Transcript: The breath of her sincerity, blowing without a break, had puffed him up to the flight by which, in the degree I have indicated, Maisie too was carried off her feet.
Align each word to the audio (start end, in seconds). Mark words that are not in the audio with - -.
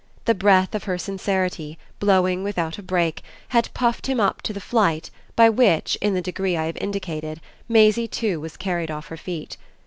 The 0.25 0.33
breath 0.33 0.73
of 0.73 0.85
her 0.85 0.97
sincerity, 0.97 1.77
blowing 1.99 2.41
without 2.43 2.79
a 2.79 2.81
break, 2.81 3.21
had 3.49 3.71
puffed 3.75 4.07
him 4.07 4.19
up 4.19 4.41
to 4.41 4.51
the 4.51 4.59
flight 4.59 5.11
by 5.35 5.47
which, 5.47 5.95
in 6.01 6.15
the 6.15 6.23
degree 6.23 6.57
I 6.57 6.65
have 6.65 6.77
indicated, 6.77 7.39
Maisie 7.69 8.07
too 8.07 8.39
was 8.41 8.57
carried 8.57 8.89
off 8.89 9.09
her 9.09 9.17
feet. 9.17 9.57